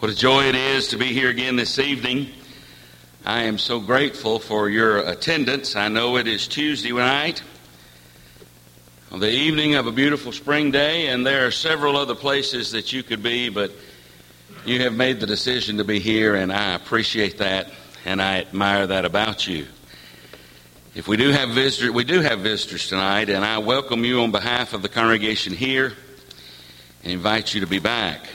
[0.00, 2.30] What a joy it is to be here again this evening.
[3.26, 5.76] I am so grateful for your attendance.
[5.76, 7.42] I know it is Tuesday night,
[9.12, 13.02] the evening of a beautiful spring day, and there are several other places that you
[13.02, 13.72] could be, but
[14.64, 17.70] you have made the decision to be here, and I appreciate that,
[18.06, 19.66] and I admire that about you.
[20.94, 24.30] If we do have visitors, we do have visitors tonight, and I welcome you on
[24.30, 25.92] behalf of the congregation here
[27.02, 28.30] and invite you to be back.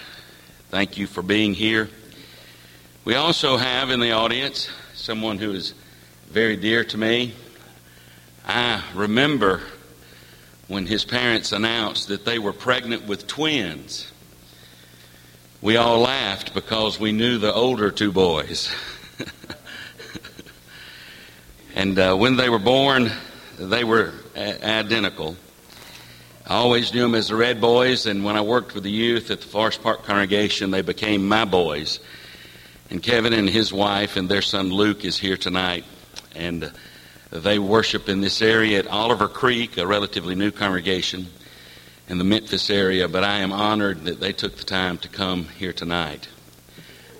[0.71, 1.89] Thank you for being here.
[3.05, 5.75] We also have in the audience someone who is
[6.27, 7.35] very dear to me.
[8.47, 9.61] I remember
[10.67, 14.11] when his parents announced that they were pregnant with twins.
[15.61, 18.73] We all laughed because we knew the older two boys.
[21.75, 23.11] and uh, when they were born,
[23.59, 25.37] they were identical.
[26.47, 29.31] I always knew them as the Red Boys, and when I worked with the youth
[29.31, 31.99] at the Forest Park congregation, they became my boys.
[32.91, 35.85] And Kevin and his wife and their son Luke is here tonight,
[36.35, 36.69] and uh,
[37.31, 41.25] they worship in this area at Oliver Creek, a relatively new congregation
[42.09, 45.45] in the Memphis area, but I am honored that they took the time to come
[45.45, 46.29] here tonight.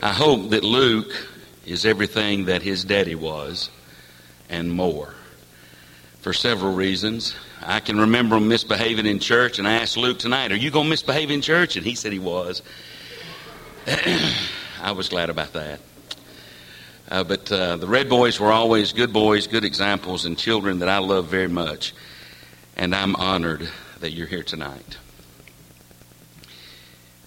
[0.03, 1.30] I hope that Luke
[1.66, 3.71] is everything that his daddy was
[4.52, 5.16] and more
[6.21, 7.36] for several reasons.
[7.67, 10.85] I can remember him misbehaving in church, and I asked Luke tonight, Are you going
[10.85, 11.75] to misbehave in church?
[11.75, 12.61] And he said he was.
[14.81, 15.80] I was glad about that.
[17.09, 20.89] Uh, but uh, the Red Boys were always good boys, good examples, and children that
[20.89, 21.93] I love very much.
[22.77, 23.67] And I'm honored
[23.99, 24.97] that you're here tonight.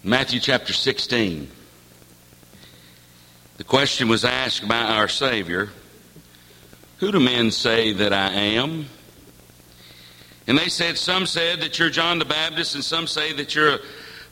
[0.05, 1.51] Matthew chapter 16.
[3.57, 5.71] The question was asked by our Savior
[6.99, 8.87] Who do men say that I am?
[10.49, 13.79] And they said, Some said that you're John the Baptist, and some say that you're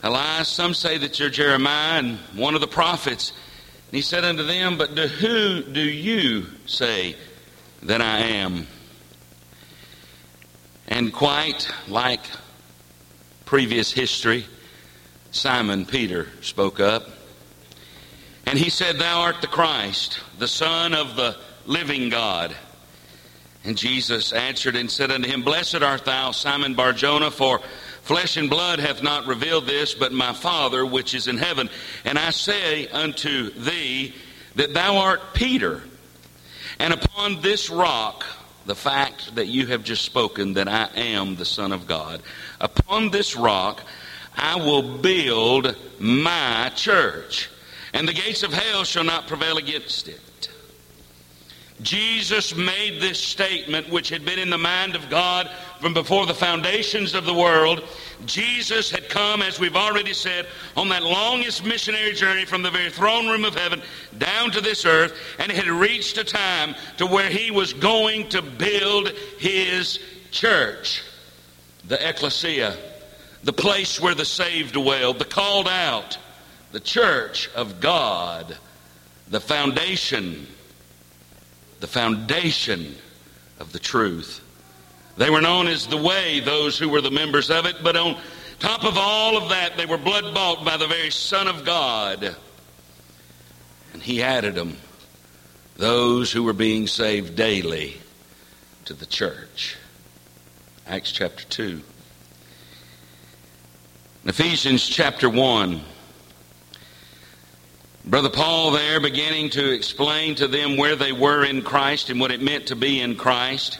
[0.01, 3.31] Elias, some say that you're Jeremiah and one of the prophets.
[3.87, 7.15] And he said unto them, But to who do you say
[7.83, 8.65] that I am?
[10.87, 12.21] And quite like
[13.45, 14.45] previous history,
[15.31, 17.09] Simon Peter spoke up.
[18.47, 22.55] And he said, Thou art the Christ, the Son of the living God.
[23.67, 27.59] And Jesus answered and said unto him, Blessed art thou, Simon Barjona, for
[28.01, 31.69] flesh and blood hath not revealed this, but my Father which is in heaven.
[32.05, 34.15] And I say unto thee
[34.55, 35.83] that thou art Peter,
[36.79, 38.23] and upon this rock,
[38.65, 42.21] the fact that you have just spoken, that I am the Son of God,
[42.61, 43.83] upon this rock
[44.33, 47.49] I will build my church,
[47.91, 50.21] and the gates of hell shall not prevail against it.
[51.81, 55.49] Jesus made this statement, which had been in the mind of God
[55.79, 57.83] from before the foundations of the world.
[58.25, 62.89] Jesus had come, as we've already said, on that longest missionary journey from the very
[62.89, 63.83] throne room of heaven
[64.17, 68.41] down to this earth, and had reached a time to where he was going to
[68.41, 69.99] build his
[70.31, 71.03] church,
[71.87, 72.75] the ecclesia,
[73.43, 76.17] the place where the saved dwell, the called out,
[76.71, 78.57] the church of God,
[79.29, 80.47] the foundation
[81.79, 82.95] the foundation
[83.59, 84.41] of the truth.
[85.17, 88.17] They were known as the way, those who were the members of it, but on
[88.59, 92.35] top of all of that, they were blood bought by the very Son of God.
[93.93, 94.77] And He added them,
[95.75, 97.97] those who were being saved daily,
[98.85, 99.75] to the church.
[100.87, 101.81] Acts chapter 2.
[104.23, 105.81] In Ephesians chapter 1.
[108.09, 112.31] Brother Paul there beginning to explain to them where they were in Christ and what
[112.31, 113.79] it meant to be in Christ.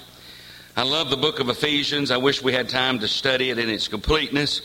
[0.75, 2.11] I love the book of Ephesians.
[2.11, 4.61] I wish we had time to study it in its completeness.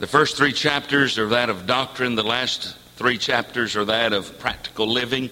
[0.00, 4.40] The first three chapters are that of doctrine, the last three chapters are that of
[4.40, 5.30] practical living.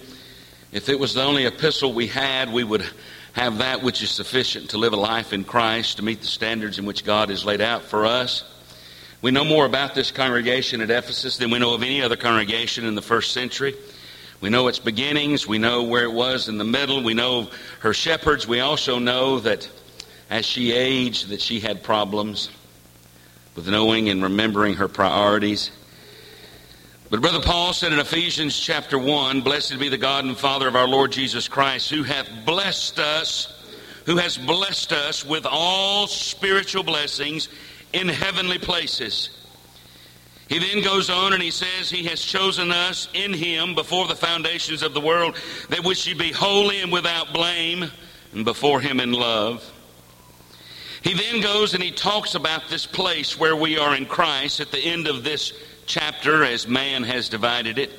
[0.71, 2.85] If it was the only epistle we had, we would
[3.33, 6.79] have that which is sufficient to live a life in Christ, to meet the standards
[6.79, 8.45] in which God has laid out for us.
[9.25, 12.85] We know more about this congregation at Ephesus than we know of any other congregation
[12.85, 13.73] in the first century.
[14.39, 15.47] We know its beginnings.
[15.47, 17.01] We know where it was in the middle.
[17.01, 17.49] We know
[17.79, 18.47] her shepherds.
[18.47, 19.67] We also know that
[20.29, 22.51] as she aged that she had problems
[23.55, 25.71] with knowing and remembering her priorities.
[27.09, 30.75] But Brother Paul said in Ephesians chapter 1, Blessed be the God and Father of
[30.75, 33.51] our Lord Jesus Christ, who hath blessed us,
[34.05, 37.49] who has blessed us with all spiritual blessings
[37.95, 39.29] in heavenly places.
[40.49, 44.15] He then goes on and he says, He has chosen us in Him before the
[44.15, 45.35] foundations of the world,
[45.69, 47.89] that we should be holy and without blame,
[48.33, 49.71] and before Him in love.
[51.01, 54.71] He then goes and he talks about this place where we are in Christ at
[54.71, 55.53] the end of this
[55.85, 57.91] chapter, as man has divided it.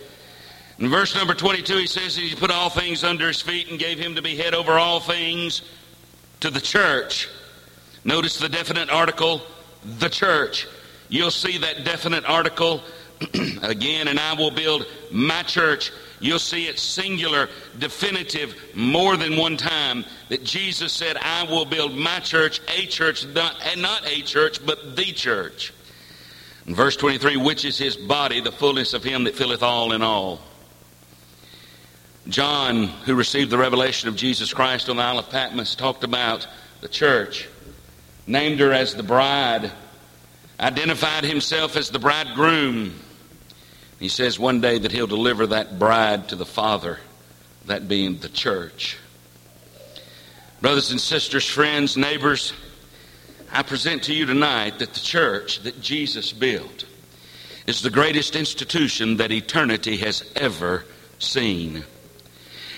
[0.80, 3.98] In verse number 22, he says he put all things under his feet and gave
[3.98, 5.62] him to be head over all things
[6.40, 7.28] to the church.
[8.04, 9.40] Notice the definite article,
[9.98, 10.66] the church.
[11.08, 12.82] You'll see that definite article
[13.62, 15.92] again, and I will build my church.
[16.20, 17.48] You'll see it singular,
[17.78, 23.26] definitive, more than one time that Jesus said, I will build my church, a church,
[23.26, 25.72] not, not a church, but the church.
[26.66, 30.02] In verse 23, which is his body, the fullness of him that filleth all in
[30.02, 30.40] all.
[32.28, 36.46] John, who received the revelation of Jesus Christ on the Isle of Patmos, talked about
[36.80, 37.48] the church,
[38.26, 39.70] named her as the bride,
[40.58, 42.94] identified himself as the bridegroom.
[43.98, 46.98] He says one day that he'll deliver that bride to the Father,
[47.66, 48.98] that being the church.
[50.60, 52.52] Brothers and sisters, friends, neighbors,
[53.52, 56.84] I present to you tonight that the church that Jesus built
[57.66, 60.84] is the greatest institution that eternity has ever
[61.18, 61.84] seen.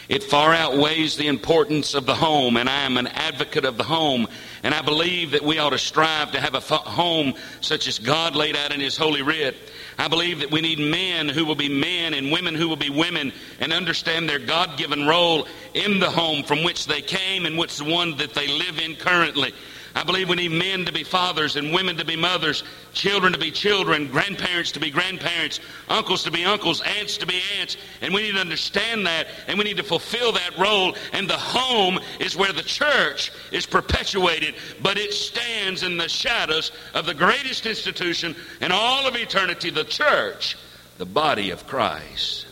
[0.09, 3.85] It far outweighs the importance of the home, and I am an advocate of the
[3.85, 4.27] home.
[4.63, 8.35] And I believe that we ought to strive to have a home such as God
[8.35, 9.57] laid out in His Holy Writ.
[9.99, 12.91] I believe that we need men who will be men and women who will be
[12.91, 17.59] women and understand their God given role in the home from which they came and
[17.59, 19.53] which is the one that they live in currently.
[19.99, 22.63] I believe we need men to be fathers and women to be mothers,
[22.93, 25.59] children to be children, grandparents to be grandparents,
[25.89, 27.77] uncles to be uncles, aunts to be aunts.
[28.01, 30.95] And we need to understand that and we need to fulfill that role.
[31.13, 36.71] And the home is where the church is perpetuated, but it stands in the shadows
[36.95, 40.57] of the greatest institution in all of eternity, the church,
[40.99, 42.47] the body of Christ.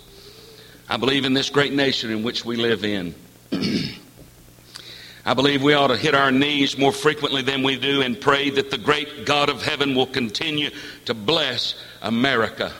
[0.89, 3.15] I believe in this great nation in which we live in.
[5.27, 8.49] I believe we ought to hit our knees more frequently than we do and pray
[8.51, 10.71] that the great God of heaven will continue
[11.07, 12.73] to bless America.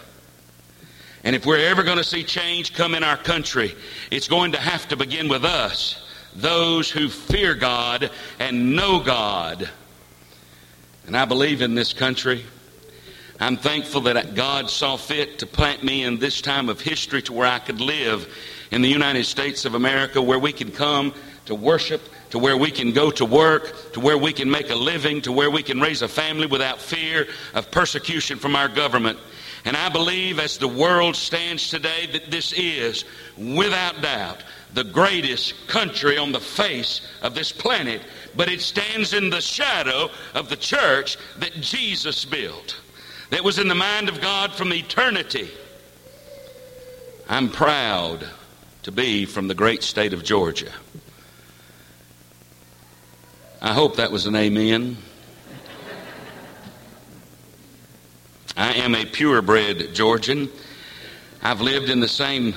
[1.25, 3.75] And if we're ever going to see change come in our country,
[4.13, 9.69] it's going to have to begin with us, those who fear God and know God.
[11.09, 12.45] And I believe in this country.
[13.41, 17.33] I'm thankful that God saw fit to plant me in this time of history to
[17.33, 18.33] where I could live
[18.71, 21.13] in the United States of America, where we could come
[21.47, 22.03] to worship
[22.37, 25.33] to where we can go to work, to where we can make a living, to
[25.33, 29.19] where we can raise a family without fear of persecution from our government.
[29.65, 33.07] And I believe as the world stands today that this is,
[33.39, 34.45] without doubt,
[34.75, 38.03] the greatest country on the face of this planet,
[38.37, 42.79] but it stands in the shadow of the church that Jesus built,
[43.31, 45.49] that was in the mind of God from eternity.
[47.31, 48.29] I'm proud
[48.83, 50.71] to be from the great state of Georgia.
[53.61, 54.99] I hope that was an amen.
[58.57, 60.51] I am a purebred Georgian.
[61.43, 62.55] I've lived in the same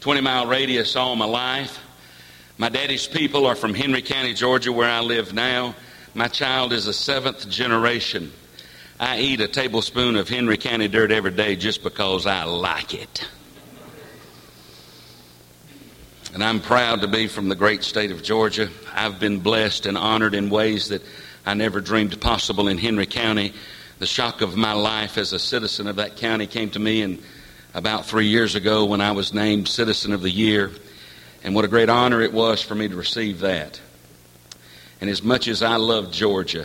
[0.00, 1.80] 20 mile radius all my life.
[2.58, 5.74] My daddy's people are from Henry County, Georgia, where I live now.
[6.14, 8.32] My child is a seventh generation.
[9.00, 13.26] I eat a tablespoon of Henry County dirt every day just because I like it.
[16.32, 18.70] And I'm proud to be from the great state of Georgia.
[18.94, 21.02] I've been blessed and honored in ways that
[21.44, 23.52] I never dreamed possible in Henry County.
[23.98, 27.22] The shock of my life as a citizen of that county came to me in
[27.74, 30.70] about three years ago when I was named Citizen of the Year.
[31.44, 33.78] And what a great honor it was for me to receive that.
[35.02, 36.64] And as much as I love Georgia,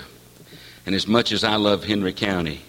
[0.86, 2.62] and as much as I love Henry County,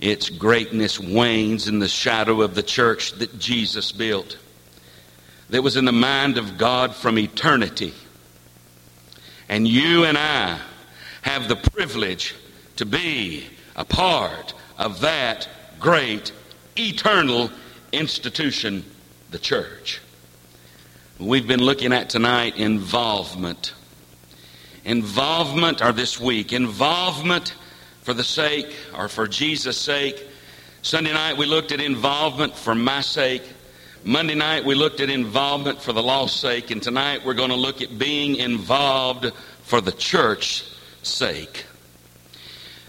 [0.00, 4.36] its greatness wanes in the shadow of the church that Jesus built
[5.50, 7.92] that was in the mind of God from eternity.
[9.48, 10.58] And you and I
[11.22, 12.34] have the privilege
[12.76, 16.32] to be a part of that great
[16.76, 17.50] eternal
[17.92, 18.84] institution,
[19.30, 20.00] the church.
[21.18, 23.74] We've been looking at tonight involvement.
[24.84, 27.54] Involvement, or this week, involvement
[28.02, 30.26] for the sake or for Jesus' sake.
[30.82, 33.42] Sunday night we looked at involvement for my sake.
[34.02, 37.56] Monday night we looked at involvement for the lost sake, and tonight we're going to
[37.56, 39.30] look at being involved
[39.64, 41.66] for the church's sake.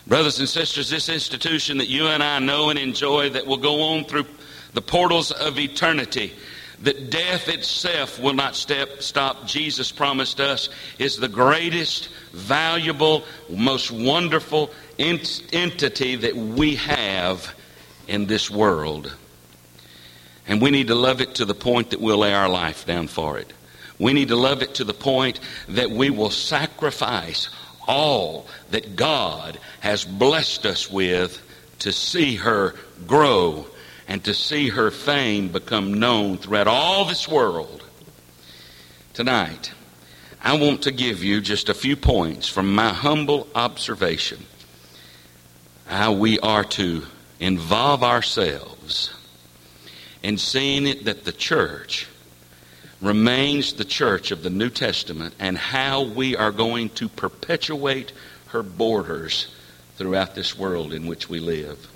[0.07, 3.81] Brothers and sisters, this institution that you and I know and enjoy that will go
[3.81, 4.25] on through
[4.73, 6.31] the portals of eternity,
[6.83, 13.91] that death itself will not step, stop, Jesus promised us, is the greatest, valuable, most
[13.91, 17.53] wonderful ent- entity that we have
[18.07, 19.13] in this world.
[20.51, 23.07] And we need to love it to the point that we'll lay our life down
[23.07, 23.53] for it.
[23.97, 25.39] We need to love it to the point
[25.69, 27.47] that we will sacrifice
[27.87, 31.41] all that God has blessed us with
[31.79, 32.75] to see her
[33.07, 33.65] grow
[34.09, 37.85] and to see her fame become known throughout all this world.
[39.13, 39.71] Tonight,
[40.43, 44.45] I want to give you just a few points from my humble observation
[45.85, 47.03] how we are to
[47.39, 49.11] involve ourselves
[50.23, 52.07] in seeing it that the church
[53.01, 58.13] remains the church of the New Testament and how we are going to perpetuate
[58.47, 59.53] her borders
[59.95, 61.87] throughout this world in which we live.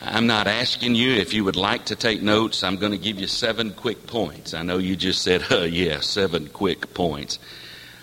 [0.00, 2.62] I'm not asking you if you would like to take notes.
[2.62, 4.54] I'm going to give you seven quick points.
[4.54, 7.40] I know you just said, uh, yeah, seven quick points.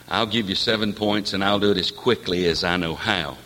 [0.10, 3.38] I'll give you seven points and I'll do it as quickly as I know how.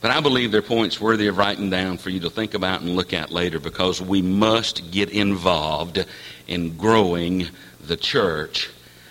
[0.00, 2.94] But I believe they're points worthy of writing down for you to think about and
[2.94, 6.04] look at later because we must get involved
[6.46, 7.48] in growing
[7.84, 8.70] the church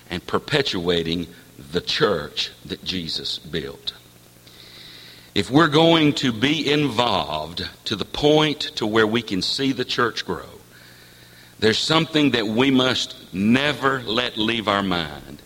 [0.09, 1.27] and perpetuating
[1.71, 3.93] the church that Jesus built.
[5.35, 9.85] If we're going to be involved to the point to where we can see the
[9.85, 10.49] church grow,
[11.59, 15.41] there's something that we must never let leave our mind,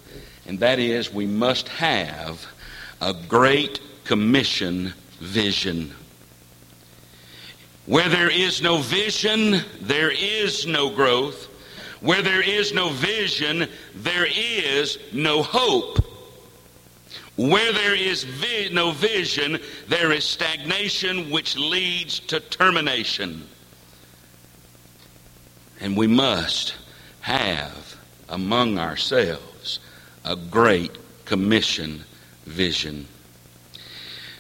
[0.46, 2.46] and that is we must have
[3.02, 5.94] a great commission vision.
[7.86, 11.48] Where there is no vision, there is no growth.
[12.02, 16.00] Where there is no vision, there is no hope.
[17.38, 23.48] Where there is vi- no vision, there is stagnation which leads to termination.
[25.80, 26.76] And we must
[27.22, 27.98] have
[28.28, 29.80] among ourselves
[30.26, 32.04] a great commission
[32.46, 33.08] vision.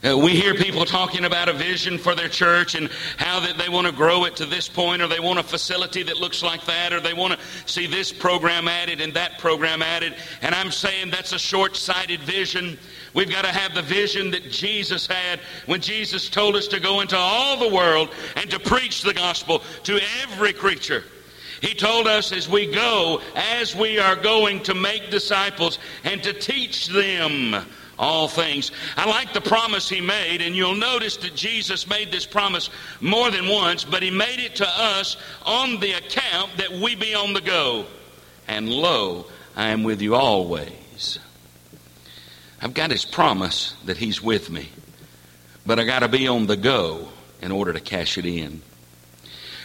[0.03, 3.69] Uh, we hear people talking about a vision for their church and how that they
[3.69, 6.65] want to grow it to this point, or they want a facility that looks like
[6.65, 10.15] that, or they want to see this program added and that program added.
[10.41, 12.79] And I'm saying that's a short sighted vision.
[13.13, 17.01] We've got to have the vision that Jesus had when Jesus told us to go
[17.01, 21.03] into all the world and to preach the gospel to every creature.
[21.61, 26.33] He told us as we go, as we are going to make disciples and to
[26.33, 27.55] teach them
[28.01, 28.71] all things.
[28.97, 33.29] I like the promise he made, and you'll notice that Jesus made this promise more
[33.29, 35.15] than once, but he made it to us
[35.45, 37.85] on the account that we be on the go.
[38.47, 41.19] And lo, I am with you always.
[42.59, 44.69] I've got his promise that he's with me,
[45.65, 47.07] but I got to be on the go
[47.39, 48.63] in order to cash it in.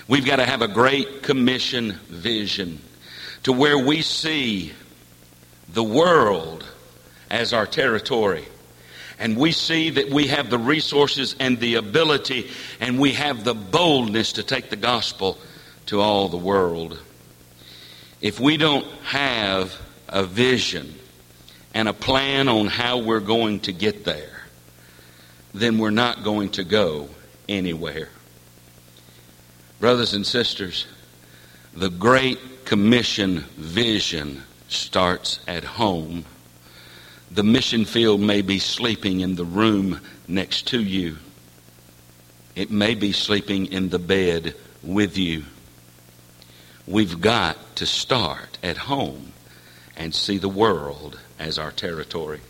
[0.09, 2.81] We've got to have a great commission vision
[3.45, 4.73] to where we see
[5.71, 6.65] the world
[7.31, 8.45] as our territory.
[9.19, 13.55] And we see that we have the resources and the ability and we have the
[13.55, 15.39] boldness to take the gospel
[15.87, 16.99] to all the world.
[18.21, 19.75] If we don't have
[20.09, 20.95] a vision
[21.73, 24.43] and a plan on how we're going to get there,
[25.55, 27.09] then we're not going to go
[27.49, 28.09] anywhere.
[29.81, 30.87] Brothers and sisters,
[31.75, 36.25] the Great Commission vision starts at home
[37.31, 41.17] the mission field may be sleeping in the room next to you.
[42.55, 45.45] It may be sleeping in the bed with you.
[46.87, 49.33] We've got to start at home
[49.97, 52.41] and see the world as our territory.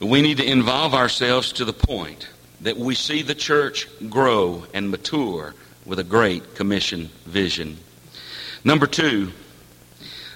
[0.00, 2.28] We need to involve ourselves to the point
[2.60, 7.78] that we see the church grow and mature with a great commission vision.
[8.62, 9.32] Number two,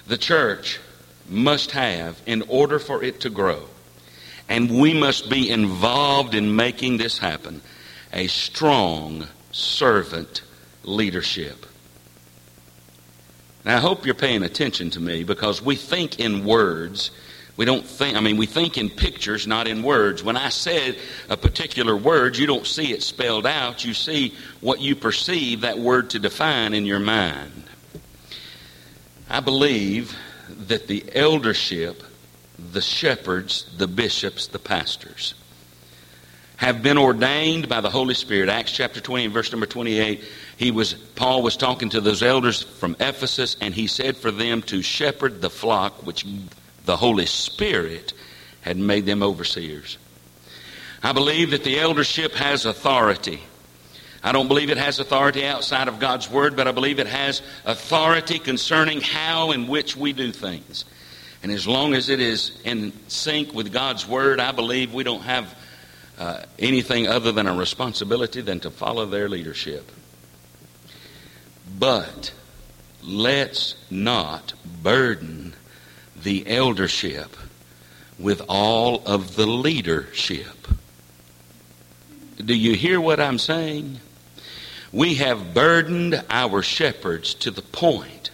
[0.07, 0.79] the church
[1.29, 3.63] must have in order for it to grow.
[4.49, 7.61] And we must be involved in making this happen
[8.11, 10.41] a strong servant
[10.83, 11.65] leadership.
[13.65, 17.11] Now, I hope you're paying attention to me because we think in words.
[17.55, 20.23] We don't think, I mean, we think in pictures, not in words.
[20.23, 20.97] When I said
[21.29, 23.85] a particular word, you don't see it spelled out.
[23.85, 27.63] You see what you perceive that word to define in your mind.
[29.29, 30.15] I believe
[30.49, 32.03] that the eldership,
[32.71, 35.33] the shepherds, the bishops, the pastors,
[36.57, 38.49] have been ordained by the Holy Spirit.
[38.49, 40.23] Acts chapter 20 and verse number 28,
[40.57, 44.61] he was, Paul was talking to those elders from Ephesus, and he said for them
[44.63, 46.25] to shepherd the flock which
[46.85, 48.13] the Holy Spirit
[48.61, 49.97] had made them overseers.
[51.01, 53.41] I believe that the eldership has authority.
[54.23, 57.41] I don't believe it has authority outside of God's Word, but I believe it has
[57.65, 60.85] authority concerning how and which we do things.
[61.43, 65.23] And as long as it is in sync with God's Word, I believe we don't
[65.23, 65.53] have
[66.17, 69.91] uh, anything other than a responsibility than to follow their leadership.
[71.77, 72.33] But
[73.01, 75.53] let's not burden
[76.15, 77.35] the eldership
[78.17, 80.67] with all of the leadership.
[82.37, 83.99] Do you hear what I'm saying?
[84.93, 88.29] We have burdened our shepherds to the point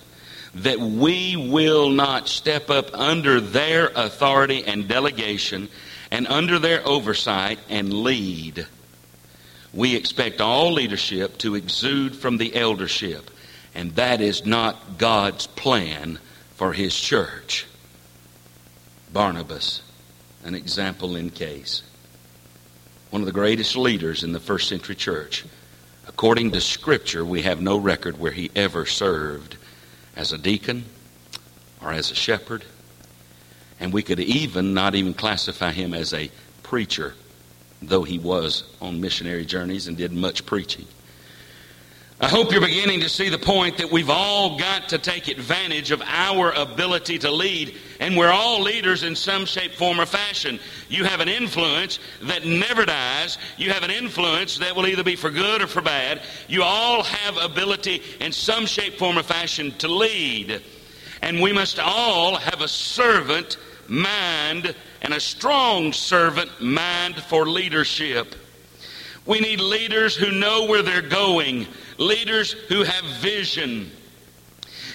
[0.54, 5.70] that we will not step up under their authority and delegation
[6.12, 8.68] and under their oversight and lead.
[9.74, 13.32] We expect all leadership to exude from the eldership,
[13.74, 16.20] and that is not God's plan
[16.56, 17.68] for His church.
[19.14, 19.82] Barnabas,
[20.44, 21.84] an example in case.
[23.12, 25.46] One of the greatest leaders in the first century church.
[26.10, 29.56] According to Scripture, we have no record where he ever served
[30.16, 30.84] as a deacon
[31.82, 32.66] or as a shepherd.
[33.80, 36.32] And we could even not even classify him as a
[36.64, 37.14] preacher,
[37.82, 40.88] though he was on missionary journeys and did much preaching.
[42.20, 45.92] I hope you're beginning to see the point that we've all got to take advantage
[45.92, 50.60] of our ability to lead, and we're all leaders in some shape, form, or fashion.
[50.88, 53.38] You have an influence that never dies.
[53.58, 56.22] You have an influence that will either be for good or for bad.
[56.48, 60.62] You all have ability in some shape, form, or fashion to lead.
[61.22, 68.36] And we must all have a servant mind and a strong servant mind for leadership.
[69.26, 71.68] We need leaders who know where they're going
[72.00, 73.92] leaders who have vision.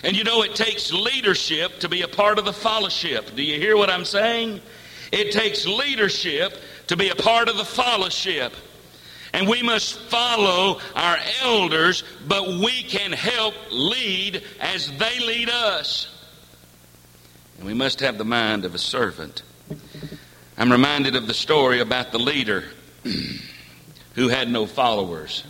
[0.04, 3.34] And you know, it takes leadership to be a part of the fellowship.
[3.34, 4.61] Do you hear what I'm saying?
[5.11, 6.54] It takes leadership
[6.88, 8.52] to be a part of the fellowship.
[9.32, 16.14] And we must follow our elders, but we can help lead as they lead us.
[17.56, 19.42] And we must have the mind of a servant.
[20.58, 22.64] I'm reminded of the story about the leader
[24.14, 25.44] who had no followers.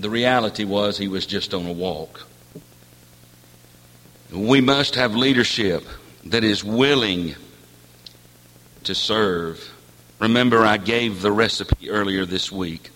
[0.00, 2.26] The reality was he was just on a walk.
[4.32, 5.84] We must have leadership
[6.24, 7.34] that is willing
[8.84, 9.70] to serve.
[10.20, 12.88] Remember, I gave the recipe earlier this week.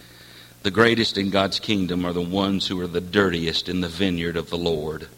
[0.62, 4.38] The greatest in God's kingdom are the ones who are the dirtiest in the vineyard
[4.38, 5.08] of the Lord.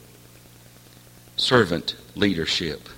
[1.37, 2.89] Servant leadership.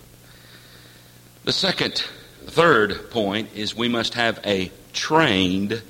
[1.45, 2.03] The second,
[2.47, 5.83] third point is we must have a trained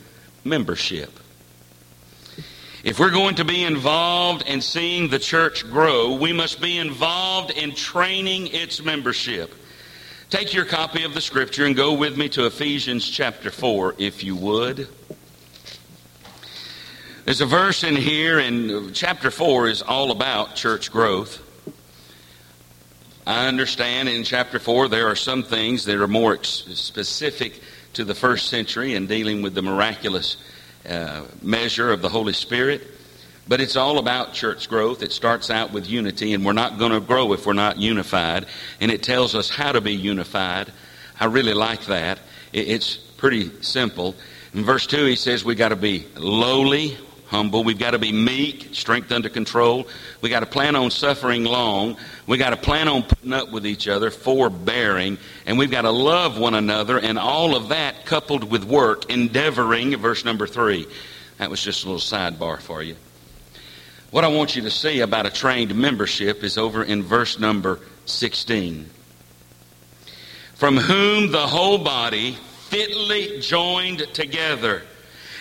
[0.42, 1.20] membership.
[2.82, 7.50] If we're going to be involved in seeing the church grow, we must be involved
[7.50, 9.54] in training its membership.
[10.30, 14.24] Take your copy of the scripture and go with me to Ephesians chapter 4, if
[14.24, 14.88] you would.
[17.26, 21.42] There's a verse in here, and chapter 4 is all about church growth.
[23.26, 27.60] I understand in chapter 4 there are some things that are more specific
[27.92, 30.38] to the first century and dealing with the miraculous
[30.88, 32.82] uh, measure of the Holy Spirit.
[33.48, 35.02] But it's all about church growth.
[35.02, 38.46] It starts out with unity, and we're not going to grow if we're not unified.
[38.80, 40.72] And it tells us how to be unified.
[41.18, 42.20] I really like that.
[42.52, 44.14] It's pretty simple.
[44.54, 46.96] In verse 2, he says we got to be lowly,
[47.30, 47.62] humble.
[47.62, 49.86] We've got to be meek, strength under control.
[50.20, 51.96] We got to plan on suffering long.
[52.26, 55.16] We got to plan on putting up with each other, forbearing,
[55.46, 59.96] and we've got to love one another, and all of that coupled with work, endeavoring,
[59.96, 60.86] verse number three.
[61.38, 62.96] That was just a little sidebar for you.
[64.10, 67.78] What I want you to see about a trained membership is over in verse number
[68.06, 68.90] 16.
[70.56, 72.36] From whom the whole body
[72.68, 74.82] fitly joined together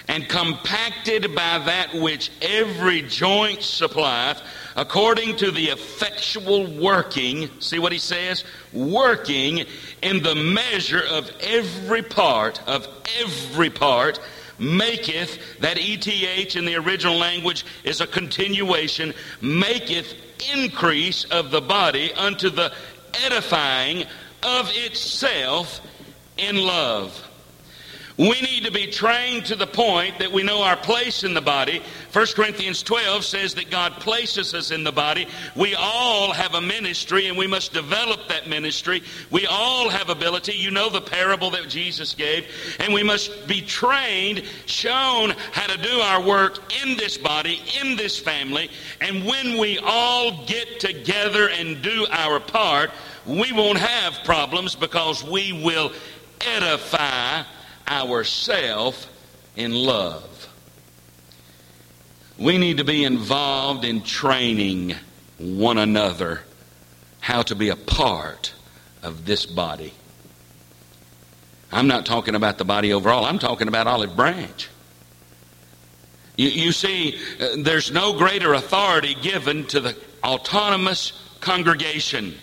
[0.10, 4.42] and compacted by that which every joint supplieth,
[4.76, 8.44] according to the effectual working, see what he says?
[8.74, 9.66] Working
[10.02, 12.88] in the measure of every part, of
[13.22, 14.20] every part,
[14.58, 20.16] maketh, that ETH in the original language is a continuation, maketh
[20.56, 22.74] increase of the body unto the
[23.26, 24.06] edifying
[24.42, 25.82] of itself
[26.36, 27.29] in love.
[28.20, 31.40] We need to be trained to the point that we know our place in the
[31.40, 31.82] body.
[32.12, 35.26] 1 Corinthians 12 says that God places us in the body.
[35.56, 39.04] We all have a ministry and we must develop that ministry.
[39.32, 40.52] We all have ability.
[40.52, 42.46] You know the parable that Jesus gave.
[42.82, 47.96] And we must be trained, shown how to do our work in this body, in
[47.96, 48.70] this family.
[49.00, 52.92] And when we all get together and do our part,
[53.26, 55.94] we won't have problems because we will
[56.42, 57.44] edify
[57.90, 59.08] ourselves
[59.56, 60.48] in love.
[62.38, 64.96] We need to be involved in training
[65.38, 66.42] one another
[67.20, 68.54] how to be a part
[69.04, 69.94] of this body.
[71.72, 74.70] I'm not talking about the body overall, I'm talking about Olive Branch.
[76.38, 82.36] You, you see, uh, there's no greater authority given to the autonomous congregation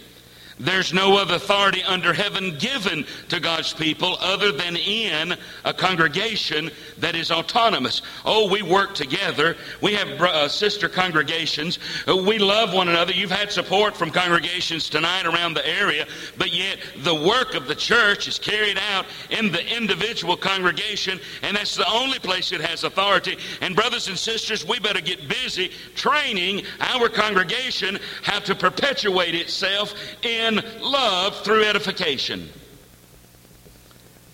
[0.59, 6.71] There's no other authority under heaven given to God's people other than in a congregation
[6.99, 8.01] that is autonomous.
[8.25, 9.57] Oh, we work together.
[9.83, 11.79] We have uh, sister congregations.
[12.09, 13.13] Uh, we love one another.
[13.13, 16.07] You've had support from congregations tonight around the area,
[16.39, 21.57] but yet the work of the church is carried out in the individual congregation, and
[21.57, 23.37] that's the only place it has authority.
[23.61, 29.95] And brothers and sisters, we better get busy training our congregation how to perpetuate itself
[30.23, 32.49] in in love through edification.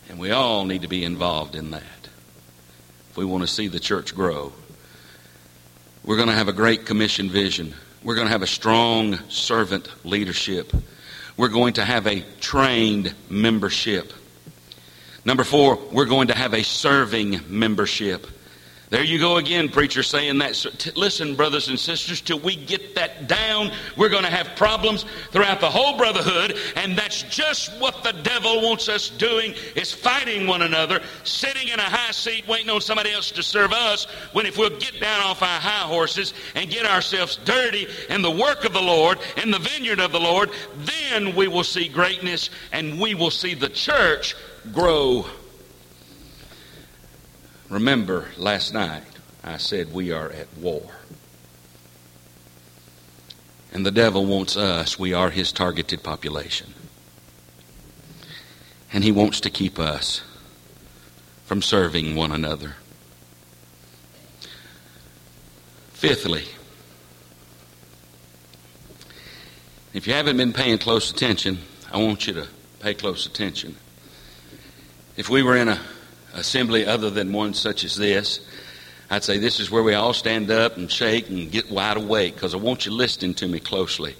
[0.08, 1.82] And we all need to be involved in that
[3.10, 4.52] if we want to see the church grow.
[6.04, 7.74] We're going to have a great commission vision.
[8.02, 10.72] We're going to have a strong servant leadership.
[11.36, 14.12] We're going to have a trained membership.
[15.24, 18.26] Number four, we're going to have a serving membership.
[18.92, 20.92] There you go again, preacher, saying that.
[20.96, 25.60] Listen, brothers and sisters, till we get that down, we're going to have problems throughout
[25.60, 30.60] the whole brotherhood, and that's just what the devil wants us doing, is fighting one
[30.60, 34.58] another, sitting in a high seat waiting on somebody else to serve us, when if
[34.58, 38.74] we'll get down off our high horses and get ourselves dirty in the work of
[38.74, 43.14] the Lord, in the vineyard of the Lord, then we will see greatness, and we
[43.14, 44.36] will see the church
[44.70, 45.24] grow
[47.72, 49.02] Remember, last night
[49.42, 50.90] I said we are at war.
[53.72, 56.74] And the devil wants us, we are his targeted population.
[58.92, 60.20] And he wants to keep us
[61.46, 62.74] from serving one another.
[65.94, 66.44] Fifthly,
[69.94, 72.48] if you haven't been paying close attention, I want you to
[72.80, 73.76] pay close attention.
[75.16, 75.80] If we were in a
[76.34, 78.40] assembly other than one such as this,
[79.10, 82.34] I'd say this is where we all stand up and shake and get wide awake
[82.34, 84.16] because I want you listening to me closely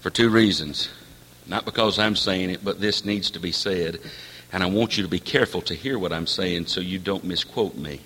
[0.00, 0.90] for two reasons.
[1.46, 4.00] Not because I'm saying it, but this needs to be said.
[4.52, 7.24] And I want you to be careful to hear what I'm saying so you don't
[7.24, 8.00] misquote me.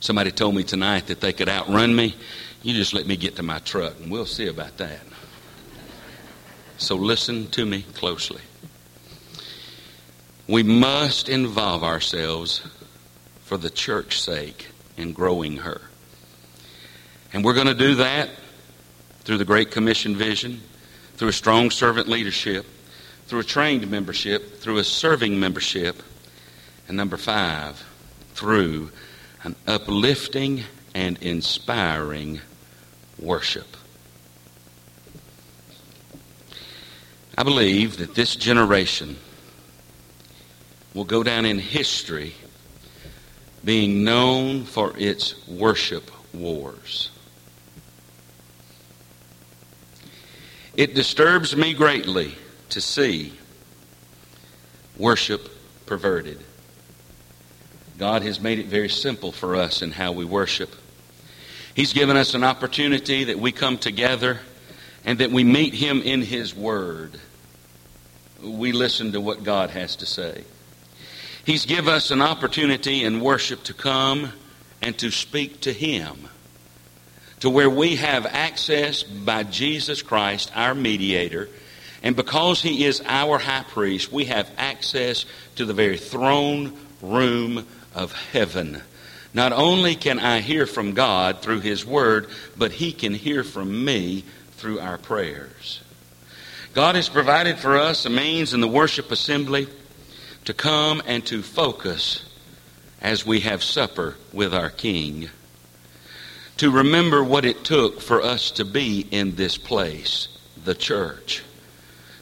[0.00, 2.14] Somebody told me tonight that they could outrun me.
[2.62, 5.00] You just let me get to my truck and we'll see about that.
[6.76, 8.42] So listen to me closely.
[10.52, 12.60] We must involve ourselves
[13.44, 15.80] for the church's sake in growing her.
[17.32, 18.28] And we're going to do that
[19.20, 20.60] through the Great Commission vision,
[21.16, 22.66] through a strong servant leadership,
[23.28, 26.02] through a trained membership, through a serving membership,
[26.86, 27.82] and number five,
[28.34, 28.90] through
[29.44, 32.42] an uplifting and inspiring
[33.18, 33.74] worship.
[37.38, 39.16] I believe that this generation
[40.94, 42.34] will go down in history
[43.64, 47.10] being known for its worship wars.
[50.74, 52.34] It disturbs me greatly
[52.70, 53.34] to see
[54.96, 55.48] worship
[55.86, 56.42] perverted.
[57.98, 60.74] God has made it very simple for us in how we worship.
[61.74, 64.40] He's given us an opportunity that we come together
[65.04, 67.18] and that we meet Him in His Word.
[68.42, 70.44] We listen to what God has to say.
[71.44, 74.32] He's given us an opportunity in worship to come
[74.80, 76.28] and to speak to Him,
[77.40, 81.48] to where we have access by Jesus Christ, our mediator.
[82.04, 85.26] And because He is our high priest, we have access
[85.56, 88.80] to the very throne room of heaven.
[89.34, 93.84] Not only can I hear from God through His Word, but He can hear from
[93.84, 95.80] me through our prayers.
[96.72, 99.66] God has provided for us a means in the worship assembly
[100.44, 102.24] to come and to focus
[103.00, 105.28] as we have supper with our King.
[106.58, 110.28] To remember what it took for us to be in this place,
[110.64, 111.42] the church.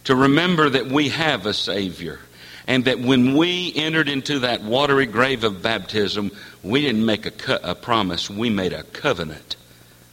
[0.04, 2.20] To remember that we have a Savior.
[2.66, 6.30] And that when we entered into that watery grave of baptism,
[6.62, 9.56] we didn't make a, co- a promise, we made a covenant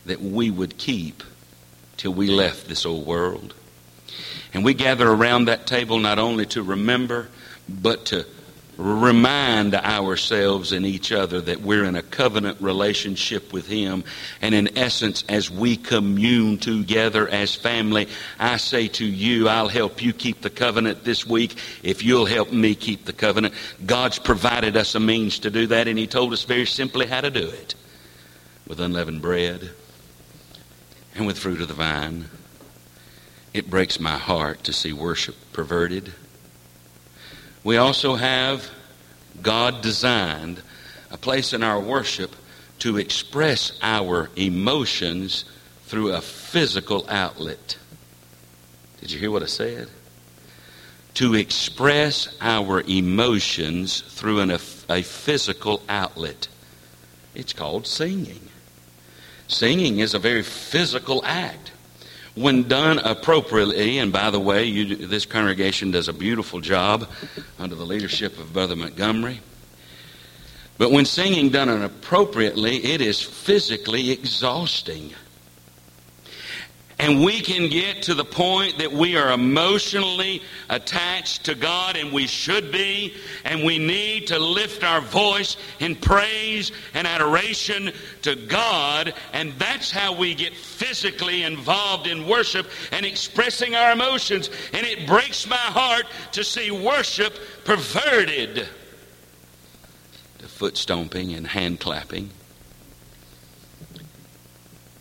[0.05, 1.23] that we would keep
[1.97, 3.53] till we left this old world.
[4.53, 7.29] And we gather around that table not only to remember,
[7.67, 8.25] but to
[8.77, 14.03] remind ourselves and each other that we're in a covenant relationship with Him.
[14.41, 18.07] And in essence, as we commune together as family,
[18.39, 22.51] I say to you, I'll help you keep the covenant this week if you'll help
[22.51, 23.55] me keep the covenant.
[23.85, 27.21] God's provided us a means to do that, and He told us very simply how
[27.21, 27.73] to do it
[28.67, 29.71] with unleavened bread
[31.15, 32.25] and with fruit of the vine.
[33.53, 36.13] It breaks my heart to see worship perverted
[37.67, 38.71] we also have
[39.41, 40.61] God designed
[41.11, 42.33] a place in our worship
[42.79, 45.43] to express our emotions
[45.83, 47.77] through a physical outlet.
[49.01, 49.89] Did you hear what I said?
[51.15, 56.47] To express our emotions through an, a, a physical outlet.
[57.35, 58.47] It's called singing.
[59.49, 61.73] Singing is a very physical act.
[62.37, 67.09] When done appropriately, and by the way, you, this congregation does a beautiful job
[67.57, 69.39] under the leadership of Brother Montgomery.
[70.77, 75.15] But when singing done inappropriately, it is physically exhausting.
[76.99, 82.11] And we can get to the point that we are emotionally attached to God, and
[82.11, 83.13] we should be,
[83.45, 87.91] and we need to lift our voice in praise and adoration
[88.23, 94.49] to God, and that's how we get physically involved in worship and expressing our emotions.
[94.73, 98.67] And it breaks my heart to see worship perverted
[100.39, 102.31] to foot stomping and hand clapping.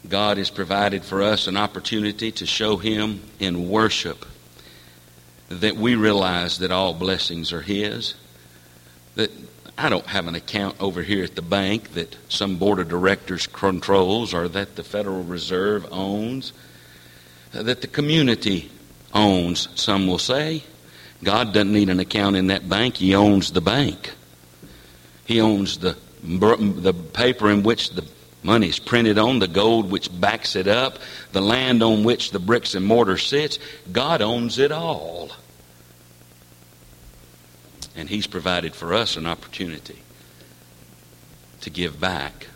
[0.08, 4.24] God has provided for us an opportunity to show Him in worship
[5.48, 8.14] that we realize that all blessings are His.
[9.16, 9.30] That
[9.78, 13.46] I don't have an account over here at the bank that some board of directors
[13.46, 16.52] controls or that the Federal Reserve owns,
[17.52, 18.70] uh, that the community
[19.12, 20.62] owns, some will say.
[21.22, 24.12] God doesn't need an account in that bank, He owns the bank.
[25.24, 28.02] He owns the, the paper in which the
[28.46, 31.00] Money is printed on, the gold which backs it up,
[31.32, 33.58] the land on which the bricks and mortar sits.
[33.90, 35.32] God owns it all.
[37.96, 39.98] And He's provided for us an opportunity
[41.62, 42.46] to give back.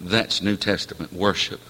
[0.00, 1.60] That's New Testament worship.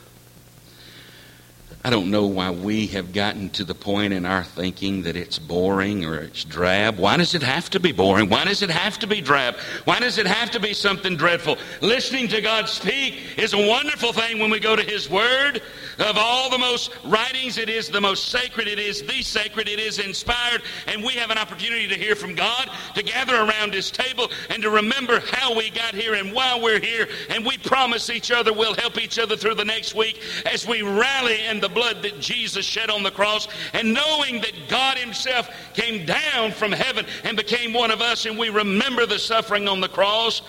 [1.89, 5.39] I don't know why we have gotten to the point in our thinking that it's
[5.39, 6.99] boring or it's drab.
[6.99, 8.29] Why does it have to be boring?
[8.29, 9.57] Why does it have to be drab?
[9.87, 11.57] Why does it have to be something dreadful?
[11.81, 15.63] Listening to God speak is a wonderful thing when we go to His Word.
[15.99, 19.81] Of all the most writings, it is the most sacred, it is the sacred, it
[19.81, 23.91] is inspired, and we have an opportunity to hear from God, to gather around His
[23.91, 27.09] table, and to remember how we got here and why we're here.
[27.31, 30.83] And we promise each other we'll help each other through the next week as we
[30.83, 35.49] rally in the blood that Jesus shed on the cross, and knowing that God Himself
[35.75, 39.81] came down from heaven and became one of us, and we remember the suffering on
[39.81, 40.43] the cross,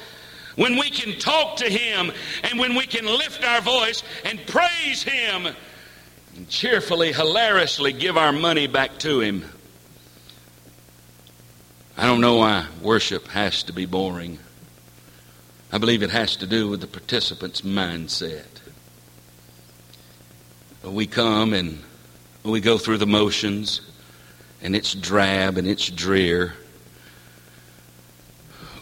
[0.55, 2.11] when we can talk to Him
[2.43, 5.47] and when we can lift our voice and praise Him
[6.35, 9.45] and cheerfully, hilariously give our money back to Him.
[11.95, 14.39] I don't know why worship has to be boring.
[15.71, 18.48] I believe it has to do with the participant's mindset
[20.91, 21.79] we come and
[22.43, 23.81] we go through the motions,
[24.61, 26.53] and it's drab and it's drear.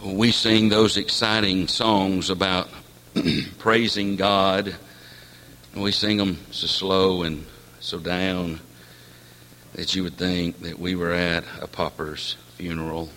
[0.04, 2.68] We sing those exciting songs about
[3.58, 4.74] praising God,
[5.74, 7.44] and we sing them so slow and
[7.80, 8.60] so down
[9.74, 13.10] that you would think that we were at a pauper's funeral.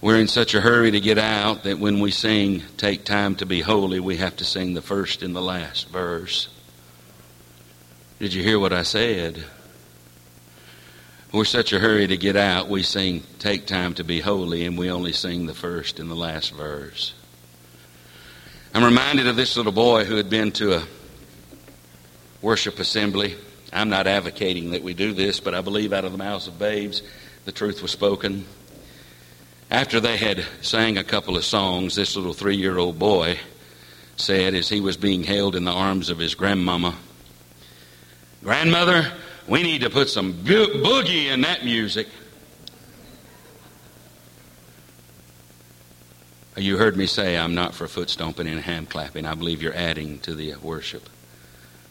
[0.00, 3.46] We're in such a hurry to get out that when we sing, Take Time to
[3.46, 6.48] Be Holy, we have to sing the first and the last verse.
[8.18, 9.44] Did you hear what I said?
[11.32, 14.78] We're such a hurry to get out, we sing, Take time to be holy, and
[14.78, 17.12] we only sing the first and the last verse.
[18.72, 20.84] I'm reminded of this little boy who had been to a
[22.40, 23.34] worship assembly.
[23.70, 26.58] I'm not advocating that we do this, but I believe out of the mouths of
[26.58, 27.02] babes
[27.44, 28.46] the truth was spoken.
[29.70, 33.38] After they had sang a couple of songs, this little three year old boy
[34.16, 36.96] said, as he was being held in the arms of his grandmama,
[38.46, 39.12] Grandmother,
[39.48, 42.06] we need to put some bo- boogie in that music.
[46.56, 49.26] You heard me say I'm not for foot stomping and hand clapping.
[49.26, 51.08] I believe you're adding to the worship.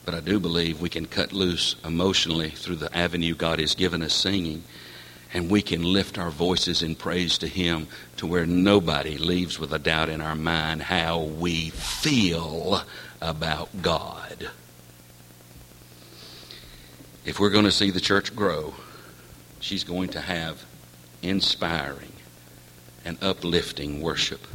[0.05, 4.01] But I do believe we can cut loose emotionally through the avenue God has given
[4.01, 4.63] us singing,
[5.33, 9.73] and we can lift our voices in praise to Him to where nobody leaves with
[9.73, 12.81] a doubt in our mind how we feel
[13.19, 14.51] about God
[17.25, 18.73] if we're going to see the church grow,
[19.59, 20.63] she's going to have
[21.21, 22.13] inspiring
[23.03, 24.45] and uplifting worship.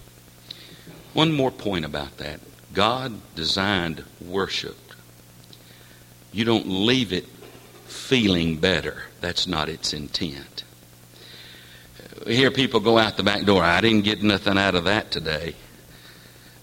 [1.12, 2.40] One more point about that
[2.72, 4.76] God designed worship.
[6.32, 7.26] You don't leave it
[7.86, 10.62] feeling better, that's not its intent.
[12.24, 15.10] We hear people go out the back door, I didn't get nothing out of that
[15.10, 15.56] today.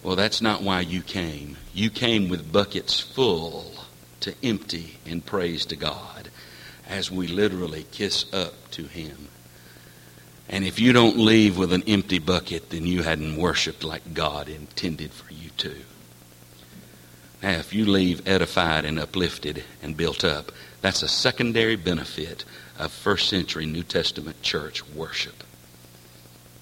[0.04, 1.58] Well, that's not why you came.
[1.74, 3.77] You came with buckets full
[4.22, 6.30] to empty in praise to God
[6.88, 9.28] as we literally kiss up to Him.
[10.50, 14.48] And if you don't leave with an empty bucket, then you hadn't worshiped like God
[14.48, 15.76] intended for you to.
[17.44, 20.52] Now, if you leave edified and uplifted and built up,
[20.82, 22.46] that's a secondary benefit
[22.80, 25.44] of first century New Testament church worship.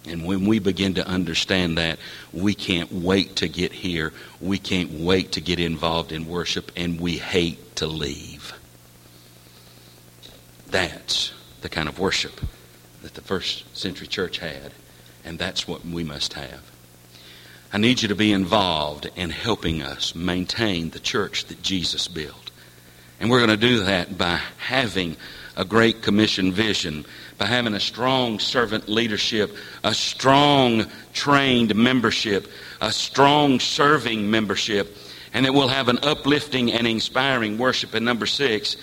[0.08, 1.98] And when we begin to understand that,
[2.32, 4.14] we can't wait to get here.
[4.40, 8.54] We can't wait to get involved in worship, and we hate to leave.
[10.68, 12.42] That's the kind of worship
[13.02, 14.72] that the first century church had,
[15.24, 16.72] and that's what we must have.
[17.74, 22.52] I need you to be involved in helping us maintain the church that Jesus built.
[23.20, 25.18] And we're going to do that by having
[25.58, 27.06] a Great Commission vision,
[27.38, 32.48] by having a strong servant leadership, a strong trained membership,
[32.82, 34.96] a strong serving membership,
[35.34, 37.94] and that we'll have an uplifting and inspiring worship.
[37.94, 38.78] And number six,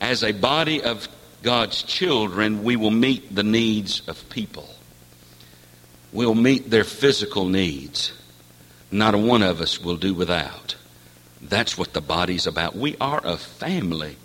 [0.00, 1.08] as a body of
[1.42, 4.68] God's children, we will meet the needs of people.
[6.12, 8.12] We'll meet their physical needs.
[8.90, 10.76] Not a one of us will do without.
[11.42, 12.74] That's what the body's about.
[12.74, 14.16] We are a family.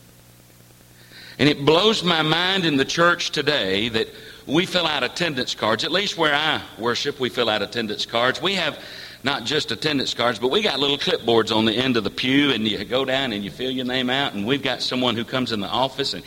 [1.40, 4.08] And it blows my mind in the church today that
[4.46, 5.84] we fill out attendance cards.
[5.84, 8.42] At least where I worship, we fill out attendance cards.
[8.42, 8.80] We have
[9.24, 12.52] not just attendance cards, but we got little clipboards on the end of the pew,
[12.52, 15.24] and you go down and you fill your name out, and we've got someone who
[15.24, 16.24] comes in the office and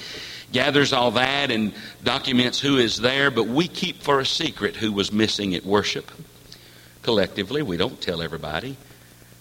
[0.53, 4.93] gathers all that and documents who is there, but we keep for a secret who
[4.93, 6.11] was missing at worship.
[7.03, 8.77] Collectively, we don't tell everybody.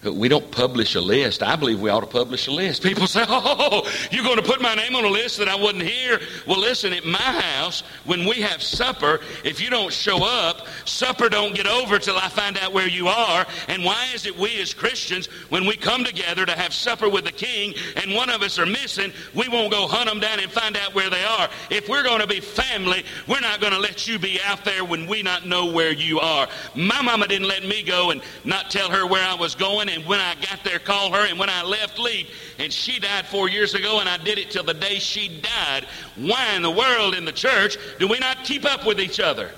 [0.04, 1.42] We don't publish a list.
[1.42, 2.82] I believe we ought to publish a list.
[2.82, 5.82] People say, Oh, you're going to put my name on a list that I wasn't
[5.82, 6.20] here.
[6.46, 11.28] Well, listen, at my house, when we have supper, if you don't show up, supper
[11.28, 13.46] don't get over till I find out where you are.
[13.68, 17.24] And why is it we as Christians, when we come together to have supper with
[17.24, 20.50] the King and one of us are missing, we won't go hunt them down and
[20.52, 21.48] find out where they are?
[21.70, 24.84] If we're going to be family, we're not going to let you be out there
[24.84, 26.46] when we not know where you are.
[26.74, 30.04] My mama didn't let me go and not tell her where I was going and
[30.06, 32.28] when I got there, call her, and when I left, leave.
[32.58, 35.86] And she died four years ago, and I did it till the day she died.
[36.16, 39.50] Why in the world in the church do we not keep up with each other?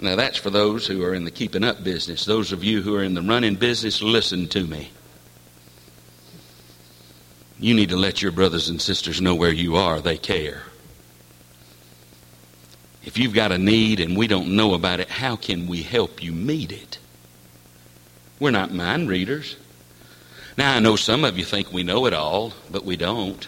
[0.00, 2.24] Now, that's for those who are in the keeping up business.
[2.24, 4.90] Those of you who are in the running business, listen to me.
[7.60, 10.00] You need to let your brothers and sisters know where you are.
[10.00, 10.64] They care.
[13.04, 16.22] If you've got a need and we don't know about it, how can we help
[16.22, 16.98] you meet it?
[18.38, 19.56] We're not mind readers.
[20.56, 23.46] Now, I know some of you think we know it all, but we don't.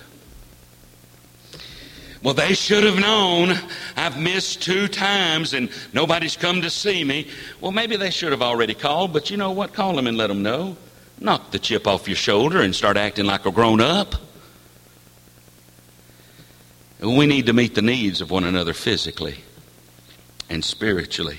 [2.22, 3.54] Well, they should have known.
[3.96, 7.28] I've missed two times and nobody's come to see me.
[7.60, 9.74] Well, maybe they should have already called, but you know what?
[9.74, 10.78] Call them and let them know.
[11.20, 14.14] Knock the chip off your shoulder and start acting like a grown up.
[17.04, 19.36] We need to meet the needs of one another physically
[20.48, 21.38] and spiritually.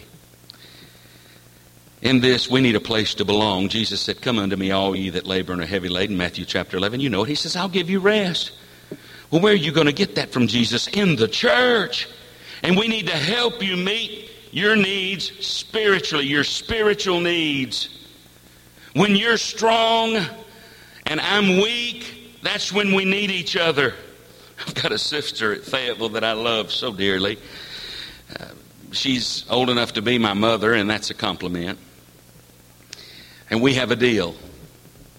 [2.03, 3.69] In this, we need a place to belong.
[3.69, 6.17] Jesus said, Come unto me, all ye that labor and are heavy laden.
[6.17, 6.99] Matthew chapter 11.
[6.99, 7.29] You know it.
[7.29, 8.51] He says, I'll give you rest.
[9.31, 10.87] Well, where are you going to get that from, Jesus?
[10.87, 12.07] In the church.
[12.61, 17.89] And we need to help you meet your needs spiritually, your spiritual needs.
[18.93, 20.15] When you're strong
[21.07, 23.95] and I'm weak, that's when we need each other.
[24.59, 27.37] I've got a sister at Fayetteville that I love so dearly.
[28.39, 28.45] Uh,
[28.91, 31.79] she's old enough to be my mother, and that's a compliment.
[33.49, 34.35] And we have a deal.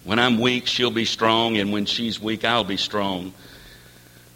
[0.04, 3.32] When I'm weak, she'll be strong, and when she's weak, I'll be strong.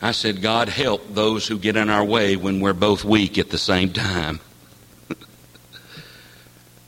[0.03, 3.51] I said, God help those who get in our way when we're both weak at
[3.51, 4.41] the same time.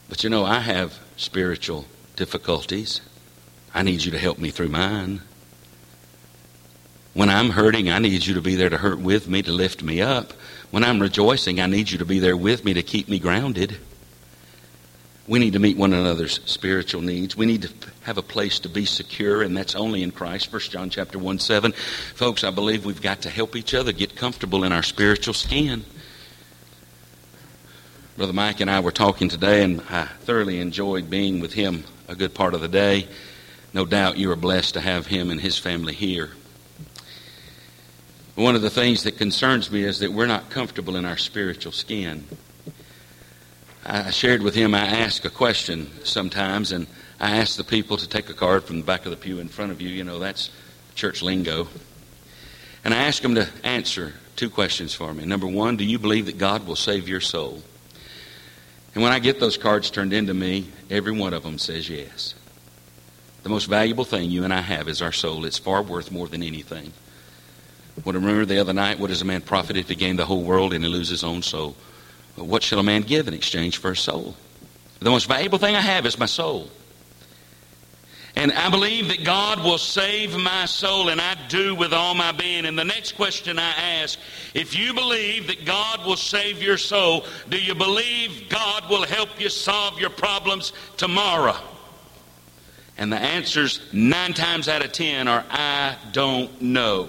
[0.09, 3.01] but you know, I have spiritual difficulties.
[3.75, 5.20] I need you to help me through mine.
[7.14, 9.83] When I'm hurting, I need you to be there to hurt with me, to lift
[9.83, 10.33] me up.
[10.70, 13.77] When I'm rejoicing, I need you to be there with me to keep me grounded.
[15.29, 17.37] We need to meet one another's spiritual needs.
[17.37, 17.70] We need to
[18.03, 20.51] have a place to be secure, and that's only in Christ.
[20.51, 21.72] First John chapter 1 7.
[21.72, 25.85] Folks, I believe we've got to help each other get comfortable in our spiritual skin.
[28.16, 32.14] Brother Mike and I were talking today, and I thoroughly enjoyed being with him a
[32.14, 33.07] good part of the day.
[33.75, 36.31] No doubt you are blessed to have him and his family here.
[38.35, 41.72] One of the things that concerns me is that we're not comfortable in our spiritual
[41.72, 42.26] skin.
[43.85, 46.87] I shared with him, I ask a question sometimes, and
[47.20, 49.48] I ask the people to take a card from the back of the pew in
[49.48, 49.90] front of you.
[49.90, 50.48] You know, that's
[50.94, 51.68] church lingo.
[52.85, 55.26] And I ask them to answer two questions for me.
[55.26, 57.62] Number one, do you believe that God will save your soul?
[58.94, 62.35] And when I get those cards turned into me, every one of them says yes.
[63.42, 65.44] The most valuable thing you and I have is our soul.
[65.44, 66.92] It's far worth more than anything.
[68.04, 70.24] What I remember the other night, what does a man profit if he gain the
[70.24, 71.76] whole world and he lose his own soul?
[72.36, 74.34] What shall a man give in exchange for his soul?
[75.00, 76.70] The most valuable thing I have is my soul.
[78.34, 82.32] And I believe that God will save my soul, and I do with all my
[82.32, 82.64] being.
[82.64, 83.70] And the next question I
[84.00, 84.18] ask
[84.54, 89.38] if you believe that God will save your soul, do you believe God will help
[89.38, 91.56] you solve your problems tomorrow?
[92.96, 97.08] And the answers, nine times out of ten, are I don't know.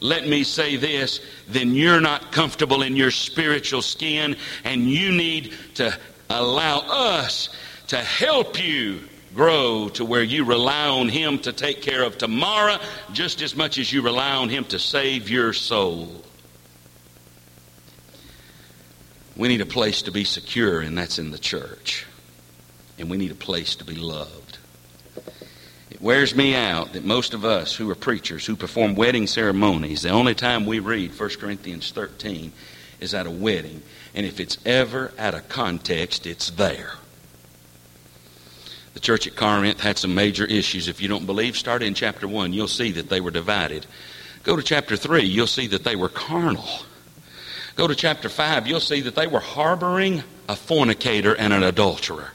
[0.00, 5.54] Let me say this then you're not comfortable in your spiritual skin, and you need
[5.74, 5.96] to
[6.30, 7.48] allow us
[7.88, 9.00] to help you
[9.34, 12.78] grow to where you rely on Him to take care of tomorrow
[13.12, 16.24] just as much as you rely on Him to save your soul.
[19.36, 22.04] We need a place to be secure, and that's in the church.
[22.98, 24.37] And we need a place to be loved.
[25.98, 30.02] It wears me out that most of us who are preachers, who perform wedding ceremonies,
[30.02, 32.52] the only time we read 1 Corinthians 13
[33.00, 33.82] is at a wedding.
[34.14, 36.92] And if it's ever out of context, it's there.
[38.94, 40.86] The church at Corinth had some major issues.
[40.86, 42.52] If you don't believe, start in chapter 1.
[42.52, 43.84] You'll see that they were divided.
[44.44, 45.24] Go to chapter 3.
[45.24, 46.68] You'll see that they were carnal.
[47.74, 48.68] Go to chapter 5.
[48.68, 52.30] You'll see that they were harboring a fornicator and an adulterer.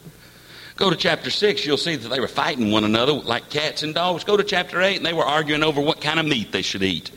[0.84, 1.66] Go to chapter 6.
[1.66, 4.26] You'll see that they were fighting one another like cats and dogs.
[4.26, 6.84] Go to chapter 8, and they were arguing over what kind of meat they should
[6.84, 7.10] eat.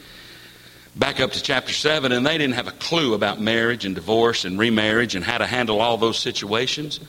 [0.94, 4.44] Back up to chapter 7, and they didn't have a clue about marriage and divorce
[4.44, 7.00] and remarriage and how to handle all those situations.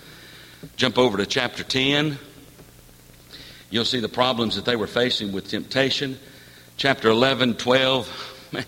[0.78, 2.18] Jump over to chapter 10.
[3.70, 6.18] You'll see the problems that they were facing with temptation.
[6.76, 8.66] Chapter 11, 12, man,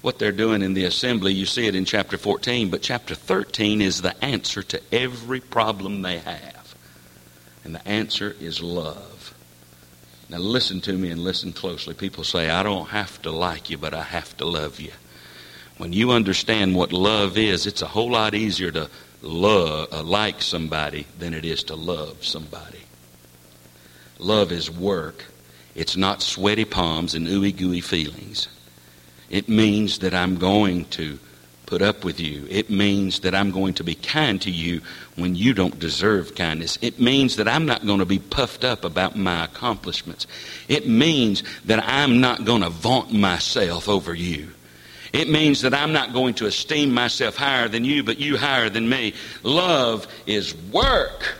[0.00, 2.70] what they're doing in the assembly, you see it in chapter 14.
[2.70, 6.61] But chapter 13 is the answer to every problem they have.
[7.64, 9.34] And the answer is love.
[10.28, 11.94] Now listen to me and listen closely.
[11.94, 14.92] People say, I don't have to like you, but I have to love you.
[15.78, 18.88] When you understand what love is, it's a whole lot easier to
[19.20, 22.80] love, uh, like somebody than it is to love somebody.
[24.18, 25.24] Love is work.
[25.74, 28.48] It's not sweaty palms and ooey gooey feelings.
[29.30, 31.18] It means that I'm going to
[31.72, 32.46] put up with you.
[32.50, 34.82] It means that I'm going to be kind to you
[35.16, 36.78] when you don't deserve kindness.
[36.82, 40.26] It means that I'm not going to be puffed up about my accomplishments.
[40.68, 44.50] It means that I'm not going to vaunt myself over you.
[45.14, 48.68] It means that I'm not going to esteem myself higher than you, but you higher
[48.68, 49.14] than me.
[49.42, 51.36] Love is work.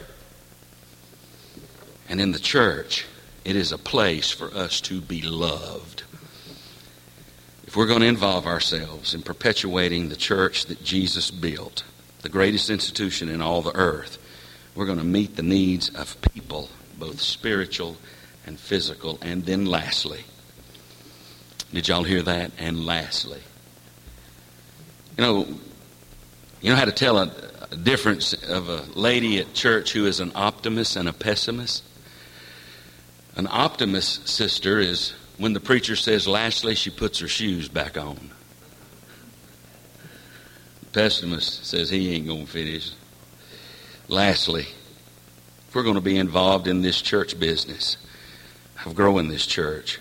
[2.08, 3.04] And in the church,
[3.44, 6.04] it is a place for us to be loved.
[7.72, 11.84] If we're going to involve ourselves in perpetuating the church that Jesus built,
[12.20, 14.18] the greatest institution in all the earth,
[14.74, 16.68] we're going to meet the needs of people,
[16.98, 17.96] both spiritual
[18.44, 19.18] and physical.
[19.22, 20.24] And then lastly,
[21.72, 22.50] did y'all hear that?
[22.58, 23.40] And lastly,
[25.16, 25.46] you know,
[26.60, 27.32] you know how to tell a,
[27.70, 31.82] a difference of a lady at church who is an optimist and a pessimist?
[33.34, 38.30] An optimist sister is when the preacher says, lastly, she puts her shoes back on.
[40.80, 42.92] The pessimist says he ain't going to finish.
[44.08, 44.66] Lastly,
[45.68, 47.96] if we're going to be involved in this church business
[48.84, 49.98] of growing this church,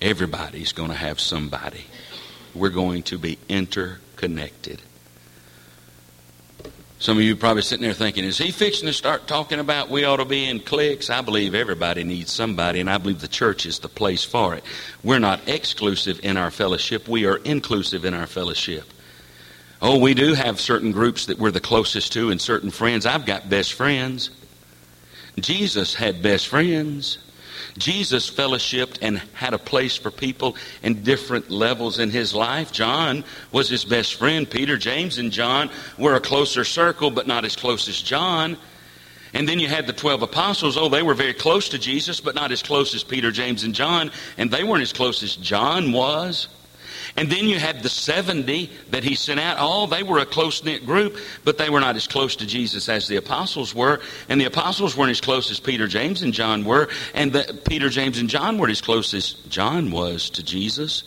[0.00, 1.84] everybody's going to have somebody.
[2.54, 4.80] We're going to be interconnected.
[7.04, 10.04] Some of you probably sitting there thinking, is he fixing to start talking about we
[10.04, 11.10] ought to be in cliques?
[11.10, 14.64] I believe everybody needs somebody, and I believe the church is the place for it.
[15.02, 18.84] We're not exclusive in our fellowship, we are inclusive in our fellowship.
[19.82, 23.04] Oh, we do have certain groups that we're the closest to and certain friends.
[23.04, 24.30] I've got best friends.
[25.38, 27.18] Jesus had best friends.
[27.76, 32.72] Jesus fellowshipped and had a place for people in different levels in his life.
[32.72, 34.48] John was his best friend.
[34.48, 38.56] Peter, James, and John were a closer circle, but not as close as John.
[39.32, 40.76] And then you had the 12 apostles.
[40.76, 43.74] Oh, they were very close to Jesus, but not as close as Peter, James, and
[43.74, 44.12] John.
[44.38, 46.46] And they weren't as close as John was.
[47.16, 49.58] And then you had the 70 that he sent out.
[49.60, 52.88] Oh, they were a close knit group, but they were not as close to Jesus
[52.88, 54.00] as the apostles were.
[54.28, 56.88] And the apostles weren't as close as Peter, James, and John were.
[57.14, 61.04] And the, Peter, James, and John weren't as close as John was to Jesus.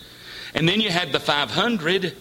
[0.53, 2.15] And then you had the 500.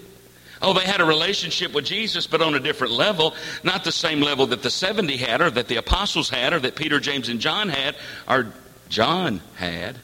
[0.62, 3.34] Oh, they had a relationship with Jesus, but on a different level.
[3.62, 6.74] Not the same level that the 70 had, or that the apostles had, or that
[6.74, 7.95] Peter, James, and John had,
[8.28, 8.53] or
[8.89, 9.97] John had.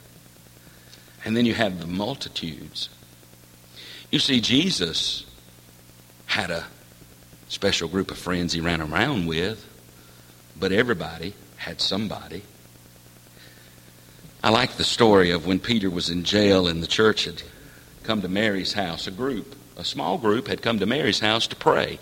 [1.24, 2.88] And then you had the multitudes.
[4.12, 5.24] You see, Jesus
[6.26, 6.66] had a
[7.48, 9.66] special group of friends he ran around with,
[10.60, 12.42] but everybody had somebody.
[14.44, 17.42] I like the story of when Peter was in jail and the church had
[18.02, 19.06] come to Mary's house.
[19.06, 21.98] A group, a small group, had come to Mary's house to pray.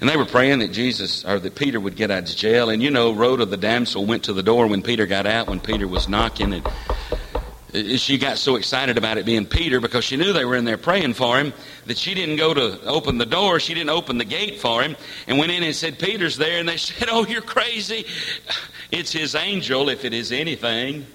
[0.00, 2.68] And they were praying that Jesus or that Peter would get out of jail.
[2.68, 5.60] And you know, Rhoda the damsel went to the door when Peter got out, when
[5.60, 6.66] Peter was knocking, and
[7.72, 10.78] she got so excited about it being Peter because she knew they were in there
[10.78, 11.52] praying for him
[11.84, 13.60] that she didn't go to open the door.
[13.60, 14.96] She didn't open the gate for him
[15.26, 16.60] and went in and said, Peter's there.
[16.60, 18.06] And they said, Oh, you're crazy.
[18.90, 21.06] It's his angel, if it is anything.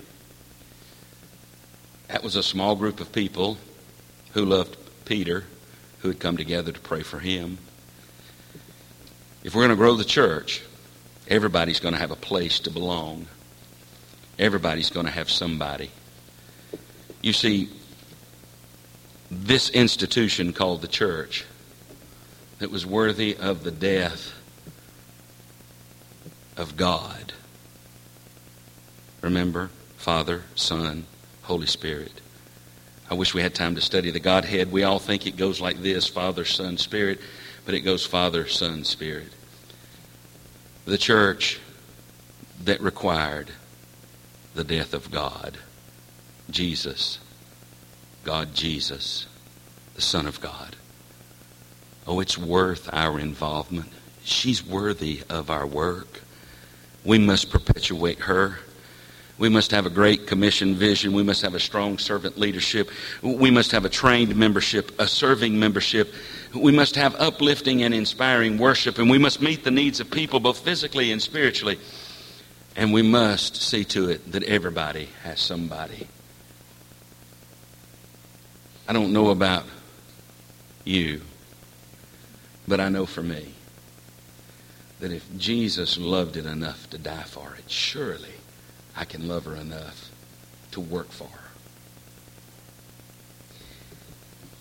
[2.10, 3.58] That was a small group of people
[4.34, 5.46] who loved Peter,
[6.00, 7.58] who had come together to pray for him.
[9.44, 10.62] If we're going to grow the church,
[11.28, 13.26] everybody's going to have a place to belong.
[14.38, 15.90] Everybody's going to have somebody.
[17.24, 17.70] You see,
[19.32, 21.46] this institution called the church
[22.60, 24.34] that was worthy of the death
[26.56, 27.34] of God.
[29.22, 31.08] Remember, Father, Son,
[31.42, 32.22] Holy Spirit.
[33.10, 34.72] I wish we had time to study the Godhead.
[34.72, 37.20] We all think it goes like this Father, Son, Spirit
[37.66, 39.32] but it goes Father, Son, Spirit.
[40.86, 41.60] The church
[42.64, 43.52] that required
[44.54, 45.58] the death of God,
[46.50, 47.20] Jesus,
[48.24, 49.28] God Jesus,
[49.96, 50.76] the Son of God.
[52.06, 53.90] Oh, it's worth our involvement.
[54.24, 56.22] She's worthy of our work.
[57.06, 58.60] We must perpetuate her.
[59.38, 61.14] We must have a great commission vision.
[61.14, 62.90] We must have a strong servant leadership.
[63.22, 66.14] We must have a trained membership, a serving membership
[66.56, 70.40] we must have uplifting and inspiring worship, and we must meet the needs of people
[70.40, 71.80] both physically and spiritually.
[72.76, 76.08] And we must see to it that everybody has somebody.
[78.88, 79.66] I don't know about
[80.84, 81.22] you,
[82.68, 83.54] but I know for me
[85.00, 88.34] that if Jesus loved it enough to die for it, surely
[88.96, 90.10] I can love her enough
[90.72, 91.40] to work for her.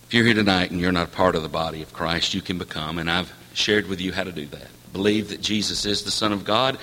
[0.07, 2.41] If you're here tonight and you're not a part of the body of Christ, you
[2.41, 4.67] can become, and I've shared with you how to do that.
[4.93, 6.77] Believe that Jesus is the Son of God.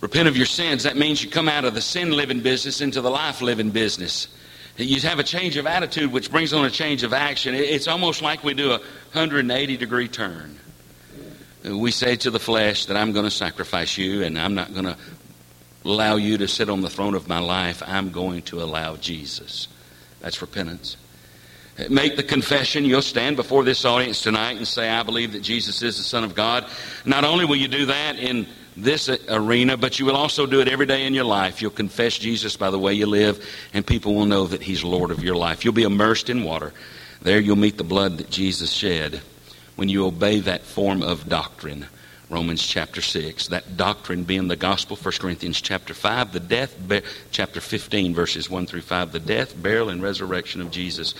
[0.00, 0.82] Repent of your sins.
[0.82, 4.28] That means you come out of the sin living business into the life living business.
[4.78, 7.54] You have a change of attitude, which brings on a change of action.
[7.54, 10.58] It's almost like we do a 180 degree turn.
[11.64, 14.84] We say to the flesh that I'm going to sacrifice you and I'm not going
[14.84, 14.96] to
[15.84, 17.82] allow you to sit on the throne of my life.
[17.86, 19.68] I'm going to allow Jesus.
[20.20, 20.96] That's repentance
[21.90, 22.84] make the confession.
[22.84, 26.24] You'll stand before this audience tonight and say, I believe that Jesus is the Son
[26.24, 26.66] of God.
[27.04, 28.46] Not only will you do that in
[28.76, 31.62] this arena, but you will also do it every day in your life.
[31.62, 35.10] You'll confess Jesus by the way you live, and people will know that He's Lord
[35.10, 35.64] of your life.
[35.64, 36.72] You'll be immersed in water.
[37.22, 39.20] There you'll meet the blood that Jesus shed
[39.76, 41.86] when you obey that form of doctrine.
[42.28, 43.48] Romans chapter 6.
[43.48, 46.76] That doctrine being the gospel, 1 Corinthians chapter 5, the death,
[47.30, 51.14] chapter 15, verses 1 through 5, the death, burial, and resurrection of Jesus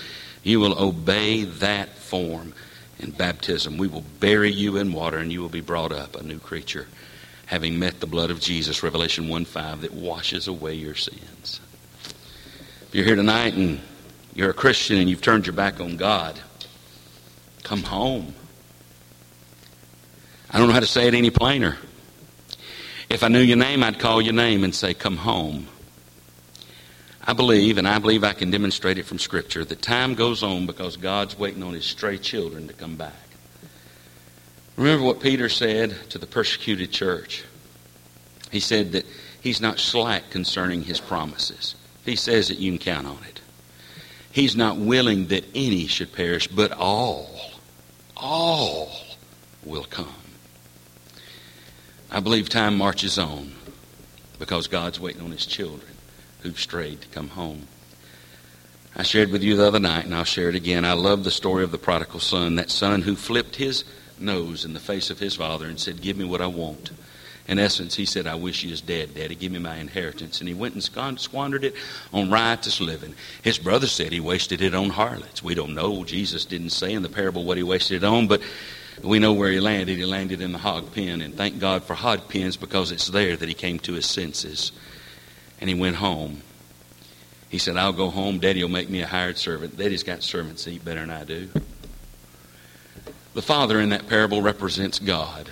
[0.47, 2.53] you will obey that form
[2.99, 3.77] in baptism.
[3.77, 6.87] We will bury you in water and you will be brought up a new creature,
[7.47, 11.59] having met the blood of Jesus, Revelation 1 5, that washes away your sins.
[12.87, 13.79] If you're here tonight and
[14.35, 16.39] you're a Christian and you've turned your back on God,
[17.63, 18.35] come home.
[20.51, 21.77] I don't know how to say it any plainer.
[23.09, 25.67] If I knew your name, I'd call your name and say, Come home.
[27.25, 30.65] I believe, and I believe I can demonstrate it from Scripture, that time goes on
[30.65, 33.26] because God's waiting on His stray children to come back.
[34.77, 37.43] Remember what Peter said to the persecuted church.
[38.51, 39.05] He said that
[39.41, 41.75] He's not slack concerning His promises.
[42.05, 43.41] He says that you can count on it.
[44.31, 47.27] He's not willing that any should perish, but all,
[48.15, 48.91] all
[49.63, 50.13] will come.
[52.11, 53.53] I believe time marches on
[54.37, 55.91] because God's waiting on His children
[56.41, 57.67] who've strayed to come home.
[58.95, 60.85] I shared with you the other night, and I'll share it again.
[60.85, 63.83] I love the story of the prodigal son, that son who flipped his
[64.19, 66.91] nose in the face of his father and said, Give me what I want.
[67.47, 69.33] In essence, he said, I wish you was dead, Daddy.
[69.33, 70.41] Give me my inheritance.
[70.41, 70.83] And he went and
[71.19, 71.75] squandered it
[72.11, 73.15] on riotous living.
[73.41, 75.41] His brother said he wasted it on harlots.
[75.41, 76.03] We don't know.
[76.03, 78.41] Jesus didn't say in the parable what he wasted it on, but
[79.01, 79.97] we know where he landed.
[79.97, 81.21] He landed in the hog pen.
[81.21, 84.73] And thank God for hog pens because it's there that he came to his senses
[85.61, 86.41] and he went home.
[87.49, 88.39] He said, I'll go home.
[88.39, 89.77] Daddy will make me a hired servant.
[89.77, 91.49] Daddy's got servants that eat better than I do.
[93.37, 95.47] The father in that parable represents God.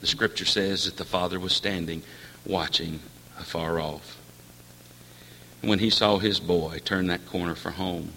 [0.00, 2.02] The scripture says that the father was standing
[2.44, 2.98] watching
[3.38, 4.18] afar off.
[5.60, 8.10] When he saw his boy turn that corner for home,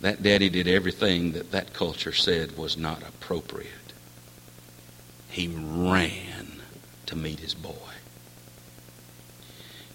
[0.00, 3.92] that daddy did everything that that culture said was not appropriate.
[5.30, 6.60] He ran
[7.06, 7.88] to meet his boy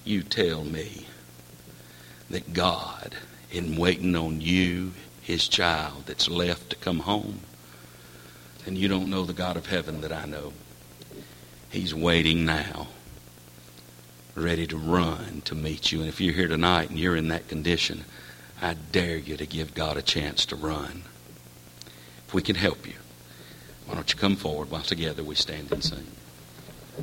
[0.05, 1.05] you tell me
[2.29, 3.15] that God,
[3.51, 4.93] in waiting on you,
[5.23, 7.39] his child that's left to come home,
[8.65, 10.53] then you don't know the God of heaven that I know.
[11.69, 12.89] He's waiting now,
[14.35, 16.01] ready to run to meet you.
[16.01, 18.03] And if you're here tonight and you're in that condition,
[18.61, 21.03] I dare you to give God a chance to run.
[22.27, 22.95] If we can help you,
[23.85, 26.07] why don't you come forward while together we stand and sing?